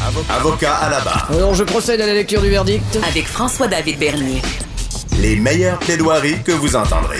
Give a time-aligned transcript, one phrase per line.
[0.00, 1.28] Avocat à la barre.
[1.32, 2.98] Alors je procède à la lecture du verdict.
[3.08, 4.40] Avec François-David Bernier.
[5.20, 7.18] Les meilleures plaidoiries que vous entendrez.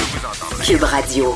[0.64, 1.34] Cube Radio.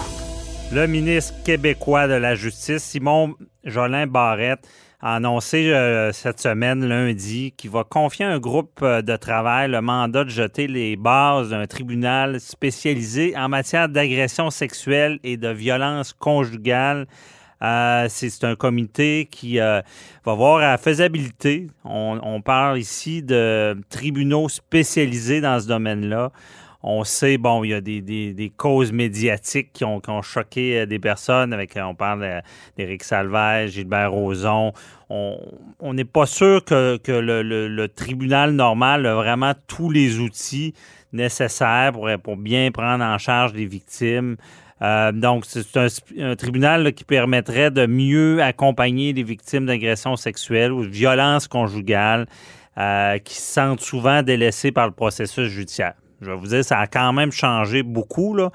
[0.72, 3.34] Le ministre québécois de la Justice, Simon
[3.64, 4.68] Jolin Barrette,
[5.00, 9.68] a annoncé euh, cette semaine, lundi, qu'il va confier à un groupe euh, de travail
[9.68, 15.48] le mandat de jeter les bases d'un tribunal spécialisé en matière d'agression sexuelle et de
[15.48, 17.09] violence conjugale.
[17.62, 19.82] Euh, c'est un comité qui va
[20.24, 21.68] voir la faisabilité.
[21.84, 26.32] On, parle ici de tribunaux spécialisés dans ce domaine-là.
[26.82, 30.85] On sait, bon, il y a des, des, causes médiatiques qui ont, qui ont, choqué
[30.86, 31.53] des personnes.
[31.53, 32.42] Avec, on parle
[32.77, 34.73] d'Éric Salvage, Gilbert Rozon.
[35.09, 40.75] On n'est pas sûr que, que le, le, tribunal normal a vraiment tous les outils
[41.12, 44.37] nécessaires pour, pour bien prendre en charge les victimes.
[44.83, 45.87] Euh, donc, c'est un,
[46.19, 52.27] un, tribunal qui permettrait de mieux accompagner les victimes d'agressions sexuelles ou de violences conjugales
[52.78, 55.95] euh, qui se sentent souvent délaissées par le processus judiciaire.
[56.23, 58.51] Je vais vous dire, ça a quand même changé beaucoup, là,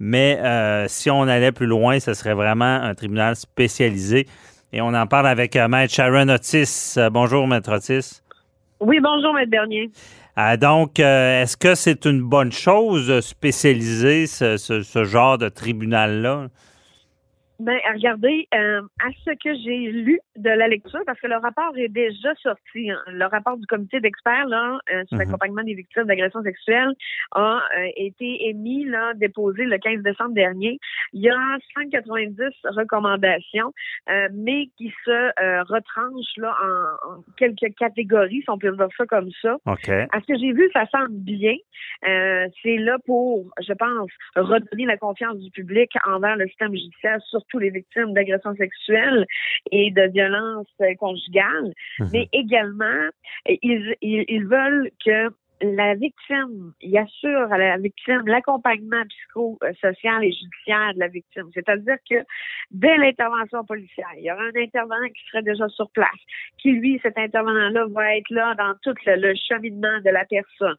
[0.00, 4.26] mais euh, si on allait plus loin, ce serait vraiment un tribunal spécialisé.
[4.72, 6.94] Et on en parle avec euh, Maître Sharon Otis.
[6.96, 8.22] Euh, bonjour, Maître Otis.
[8.80, 9.90] Oui, bonjour, Maître Bernier.
[10.58, 16.48] Donc, est-ce que c'est une bonne chose de spécialiser ce, ce, ce genre de tribunal-là?
[17.62, 21.76] Ben, regardez, euh, à ce que j'ai lu de la lecture, parce que le rapport
[21.76, 26.04] est déjà sorti, hein, le rapport du comité d'experts là euh, sur l'accompagnement des victimes
[26.04, 26.92] d'agressions sexuelles
[27.36, 30.80] a euh, été émis, là, déposé le 15 décembre dernier.
[31.12, 33.72] Il y a 190 recommandations,
[34.10, 39.06] euh, mais qui se retranchent là en, en, quelques catégories, si on peut dire ça
[39.06, 39.56] comme ça.
[39.66, 40.06] Okay.
[40.10, 41.54] À ce que j'ai vu, ça semble bien.
[42.02, 47.51] c'est là pour, je pense, redonner la confiance du public envers le système judiciaire, surtout
[47.58, 49.26] les victimes d'agressions sexuelles
[49.70, 50.66] et de violences
[50.98, 52.04] conjugales, mmh.
[52.12, 53.08] mais également,
[53.46, 55.30] ils, ils, ils veulent que
[55.62, 61.48] la victime, il assure à la victime l'accompagnement psychosocial et judiciaire de la victime.
[61.54, 62.16] C'est-à-dire que
[62.70, 66.10] dès l'intervention policière, il y aura un intervenant qui serait déjà sur place,
[66.58, 70.76] qui lui, cet intervenant-là, va être là dans tout le, le cheminement de la personne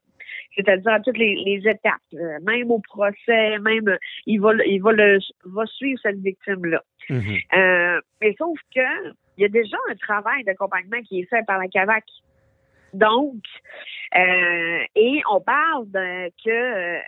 [0.55, 4.91] c'est-à-dire à toutes les, les étapes, euh, même au procès, même il va il va
[4.91, 6.81] le va suivre cette victime là.
[7.09, 7.17] Mhm.
[7.17, 7.39] Mm -hmm.
[7.59, 8.87] euh, mais sauf que
[9.37, 12.05] il y a déjà un travail d'accompagnement qui est fait par la CAVAC.
[12.93, 13.41] Donc,
[14.15, 16.99] euh, et on parle de, que euh,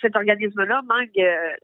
[0.00, 1.08] cet organisme-là manque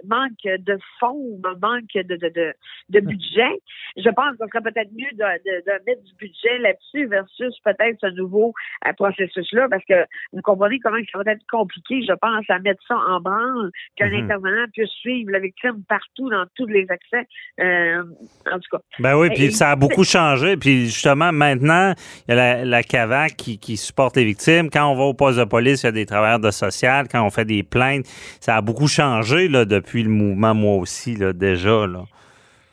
[0.04, 2.52] manque de fonds, manque de, de, de,
[2.88, 3.60] de budget.
[3.96, 8.52] Je pense qu'on serait peut-être mieux de, mettre du budget là-dessus versus peut-être ce nouveau
[8.88, 12.82] euh, processus-là, parce que vous comprenez comment ça va être compliqué, je pense, à mettre
[12.88, 14.24] ça en branle, qu'un Mhm.
[14.24, 17.28] intervenant puisse suivre la victime partout dans tous les accès.
[17.60, 18.82] En tout cas.
[18.98, 20.56] Ben oui, puis ça a beaucoup changé.
[20.56, 21.94] Puis justement, maintenant,
[22.26, 24.70] il y a la, la CAVAC qui, qui supporte les victimes.
[24.70, 27.06] Quand on va au poste de police, il y a des travailleurs de social.
[27.10, 28.06] Quand on fait des plaintes,
[28.40, 31.86] ça a beaucoup changé depuis le mouvement, moi aussi, là, déjà.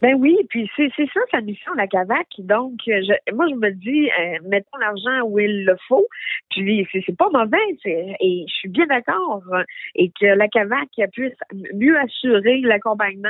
[0.02, 2.28] Ben oui, puis c'est ça sa mission, la CAVAC.
[2.40, 6.08] Donc, euh, je, moi, je me dis, euh, mettons l'argent où il le faut.
[6.50, 9.44] Puis c'est pas mauvais, et je suis bien d'accord.
[9.54, 9.64] euh,
[9.96, 11.38] Et que la CAVAC puisse
[11.76, 13.30] mieux assurer l'accompagnement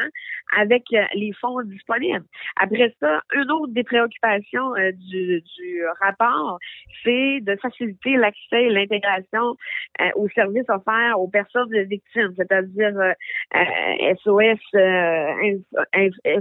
[0.58, 2.24] avec euh, les fonds disponibles.
[2.56, 6.58] Après ça, une autre des préoccupations euh, du, du rapport,
[7.04, 9.58] c'est de faciliter l'accès et l'intégration
[10.00, 12.94] euh, aux services offerts aux personnes victimes, c'est-à-dire
[14.24, 14.60] SOS,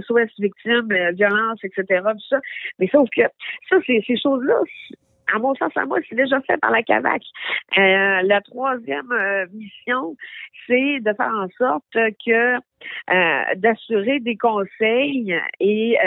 [0.07, 2.01] SOS victimes, euh, violence, etc.
[2.03, 2.39] Tout ça.
[2.79, 3.23] Mais sauf que
[3.69, 4.59] ça, ces choses-là.
[5.33, 7.23] À mon sens, à moi, c'est déjà fait par la CAVAC.
[7.77, 10.17] Euh, la troisième euh, mission,
[10.67, 11.85] c'est de faire en sorte
[12.25, 12.57] que
[13.55, 15.97] d'assurer des conseils et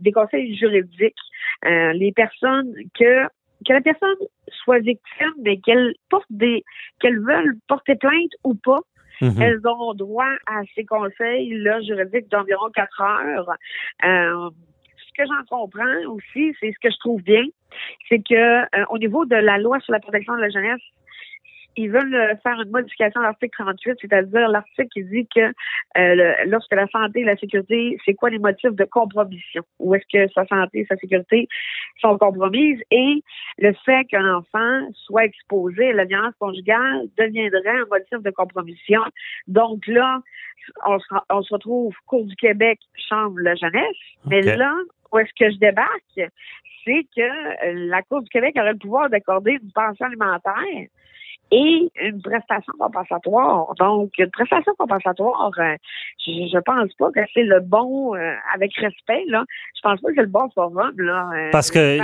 [0.00, 1.14] des conseils juridiques.
[1.62, 3.26] Les personnes que
[3.66, 4.16] que la personne
[4.48, 6.64] soit victime, mais qu'elle porte des
[7.00, 8.80] qu'elle veuille porter plainte ou pas,
[9.20, 9.42] Mhm.
[9.42, 13.50] elles ont droit à ces conseils là, juridiques d'environ quatre heures.
[14.04, 14.50] Euh,
[14.96, 17.44] ce que j'en comprends aussi, c'est ce que je trouve bien,
[18.08, 20.82] c'est que euh, au niveau de la loi sur la protection de la jeunesse,
[21.76, 25.52] ils veulent euh, faire une modification à l'article 38, c'est-à-dire l'article qui dit que euh,
[25.96, 29.62] le- lorsque la santé et la sécurité, c'est quoi les motifs de compromission?
[29.78, 31.48] Où est-ce que sa santé et sa sécurité
[32.00, 32.80] sont compromises?
[32.90, 33.22] Et
[33.58, 39.00] le fait qu'un enfant soit exposé à la violence conjugale deviendrait un motif de compromission.
[39.46, 40.20] Donc là,
[40.86, 42.78] on se, on se retrouve Cour du Québec,
[43.08, 44.72] Chambre de la jeunesse, mais là,
[45.12, 46.30] où est-ce que je débarque?
[46.84, 50.88] C'est que euh, la Cour du Québec aurait le pouvoir d'accorder une pension alimentaire
[51.50, 53.74] et une prestation compensatoire.
[53.78, 55.76] Donc, une prestation compensatoire, euh,
[56.26, 59.44] je, je pense pas que c'est le bon, euh, avec respect, là,
[59.76, 61.30] je pense pas que c'est le bon forum, là.
[61.36, 61.98] euh, Parce que,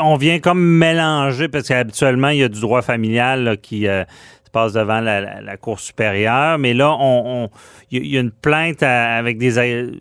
[0.00, 4.50] on vient comme mélanger, parce qu'habituellement, il y a du droit familial là, qui se
[4.52, 7.48] passe devant la, la- la Cour supérieure, mais là, on,
[7.90, 9.58] il y a- il y a une plainte à- avec des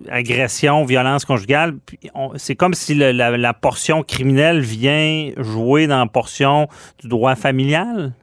[0.09, 1.75] agressions, violences conjugales.
[2.35, 6.67] C'est comme si le- la, la portion criminelle vient jouer dans la portion
[6.99, 8.13] du droit familial?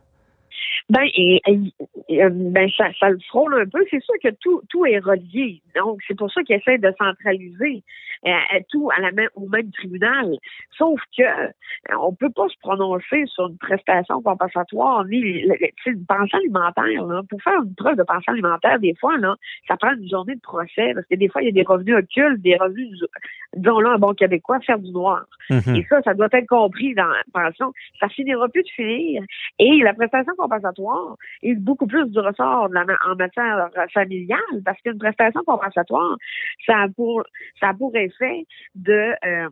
[0.93, 3.83] Ben, et, euh, ben ça, ça le frôle un peu.
[3.91, 5.63] C'est sûr que tout, tout est relié.
[5.75, 7.83] Donc, c'est pour ça qu'ils essaient de centraliser
[8.71, 10.37] tout à la même, au même tribunal.
[10.77, 15.45] Sauf que euh, on peut pas se prononcer sur une prestation compensatoire ni
[15.87, 17.07] une pension alimentaire.
[17.07, 17.23] Là.
[17.29, 19.37] Pour faire une preuve de pension alimentaire, des fois, là,
[19.69, 21.97] ça prend une journée de procès parce que des fois, il y a des revenus
[21.97, 23.05] occultes, des revenus,
[23.57, 25.25] disons-le, un bon québécois, faire du noir.
[25.51, 25.77] Mhm.
[25.77, 27.73] Et ça, ça doit être compris dans la pension.
[27.99, 29.23] Ça finira plus de finir.
[29.59, 34.81] Et la prestation compensatoire est beaucoup plus du ressort de la en matière familiale parce
[34.83, 36.17] qu'une prestation compensatoire,
[36.67, 37.25] ça a pour,
[37.61, 39.49] ça a pour effet de, euh,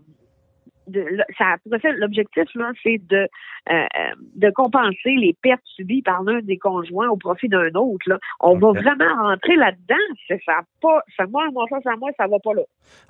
[0.86, 1.06] de
[1.38, 1.56] ça
[1.96, 3.26] l'objectif, là, c'est de, euh,
[3.70, 3.86] euh,
[4.34, 8.18] de compenser les pertes subies par l'un des conjoints au profit d'un autre, là.
[8.40, 9.94] On va vraiment rentrer là-dedans.
[10.26, 12.62] C'est ça pas, ça, moi, moi, ça, ça, moi, ça va pas là.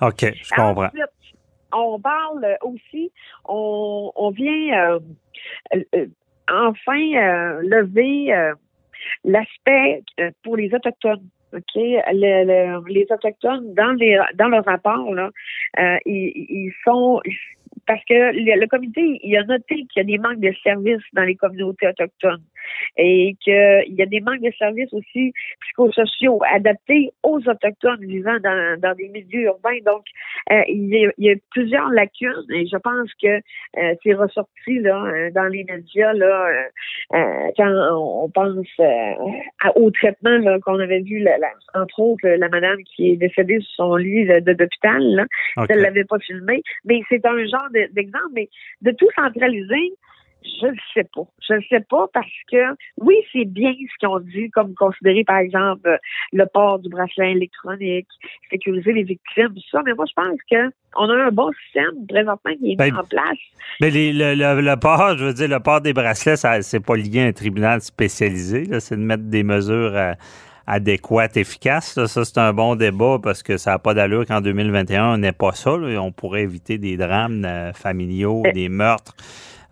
[0.02, 0.84] OK, je comprends.
[0.84, 1.36] Ensuite,
[1.72, 3.12] on parle aussi,
[3.48, 5.00] on, on vient euh,
[5.74, 6.06] euh, euh,
[6.50, 6.98] enfin
[7.62, 8.52] lever
[9.24, 10.02] l'aspect
[10.42, 11.28] pour les Autochtones.
[11.52, 11.74] OK?
[11.74, 15.30] Le- le- les Autochtones, dans les dans le rapport, là,
[15.78, 17.20] euh, ils, ils sont
[17.86, 21.02] parce que le, le comité, il a noté qu'il y a des manques de services
[21.12, 22.42] dans les communautés autochtones
[22.96, 28.80] et qu'il y a des manques de services aussi psychosociaux adaptés aux Autochtones vivant dans,
[28.80, 29.78] dans des milieux urbains.
[29.84, 30.04] Donc,
[30.50, 34.14] euh, il, y a, il y a plusieurs lacunes et je pense que euh, c'est
[34.14, 36.48] ressorti là euh, dans les médias là
[37.14, 38.50] euh, quand on pense
[39.76, 41.26] au traitement qu'on avait vu,
[41.74, 45.02] entre autres, la madame qui est décédée sur son lit d'hôpital.
[45.02, 45.24] là.
[45.56, 45.66] OK.
[45.70, 48.30] Je ne l'avais pas filmé, mais c'est un genre de- d'exemple.
[48.32, 48.48] Mais
[48.82, 49.92] de tout centraliser,
[50.42, 51.22] je ne sais pas.
[51.48, 55.24] Je ne sais pas parce que, oui, c'est bien ce qu'ils ont dit, comme considérer,
[55.24, 55.98] par exemple,
[56.32, 58.06] le port du bracelet électronique,
[58.50, 59.82] sécuriser les victimes, tout ça.
[59.84, 62.96] Mais moi, je pense que on a un bon système présentement qui est mis Ben,
[62.96, 63.38] en place.
[63.80, 66.96] Mais les- le, le- le port, je veux dire, le port des bracelets, c'est pas
[66.96, 68.64] lié à un tribunal spécialisé.
[68.80, 70.12] C'est de mettre des mesures euh,
[70.66, 71.96] adéquates, efficaces.
[71.96, 72.06] là.
[72.06, 75.32] Ça, c'est un bon débat parce que ça n'a pas d'allure qu'en 2021, on n'ait
[75.32, 75.76] pas ça.
[75.76, 76.00] là.
[76.02, 78.52] On pourrait éviter des drames euh, familiaux, Eh.
[78.52, 79.14] des meurtres.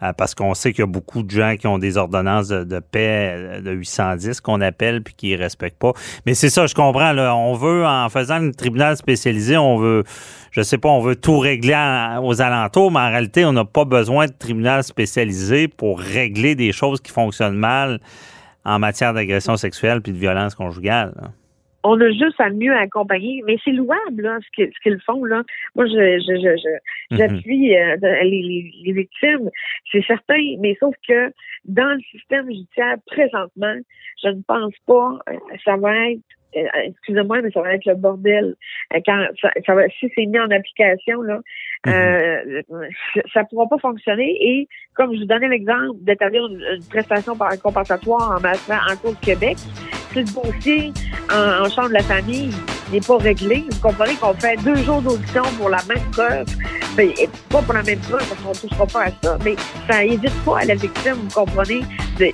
[0.02, 2.78] Euh, parce qu'on sait qu'il y a beaucoup de gens qui ont des ordonnances de,
[2.78, 5.92] paix euh, de 810 qu'on appelle puis qui ne respectent pas.
[6.26, 7.12] Mais c'est ça, je comprends.
[7.12, 10.04] Là, on veut, en faisant un tribunal spécialisé, on veut,
[10.50, 11.74] je sais pas, on veut tout régler
[12.22, 16.72] aux alentours, mais en réalité, on n'a pas besoin de tribunal spécialisé pour régler des
[16.72, 18.00] choses qui fonctionnent mal
[18.64, 21.12] en matière d'agression sexuelle puis de violence conjugale.
[21.84, 23.42] On a juste à mieux accompagner.
[23.46, 25.42] Mais c'est louable, là, ce qu'ils font, là.
[25.74, 26.68] Moi, je, je, je,
[27.10, 27.18] Mhm.
[27.18, 29.48] j'appuie euh, les, les, les victimes,
[29.90, 31.32] c'est certain, mais sauf que
[31.64, 33.76] dans le système judiciaire, présentement,
[34.22, 36.20] je ne pense pas euh, ça va être
[36.56, 38.54] euh, excusez-moi, mais ça va être le bordel.
[38.94, 41.40] Euh, Quand ça, ça va, si c'est mis en application, là,
[41.86, 42.62] euh,
[43.34, 44.34] ça ne pourra pas fonctionner.
[44.40, 48.96] Et comme je vous donnais l'exemple d'établir une, une prestation par compensatoire en matière en
[48.96, 49.58] cours de Québec,
[50.12, 50.92] si le dossier
[51.32, 52.50] en, en chambre de la famille
[52.92, 56.46] n'est pas réglé, vous comprenez qu'on fait deux jours d'audition pour la même preuve,
[56.96, 59.54] ben, et pas pour la même preuve parce qu'on ne touchera pas à ça, mais
[59.90, 61.80] ça évite pas à la victime, vous comprenez,
[62.18, 62.26] de,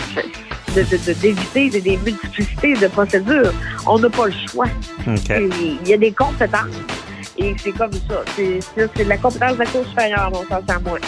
[0.75, 3.52] de, de- de- d'éviter des, multiplicités de procédures.
[3.87, 4.66] On n'a pas le choix.
[5.06, 6.70] Il y a des compétences.
[7.37, 8.22] Et c'est comme ça.
[8.37, 10.98] C'est, de la compétence de la Cour supérieure, à mon sens, à moi.